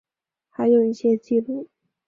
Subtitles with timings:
[0.49, 1.69] 还有一些记录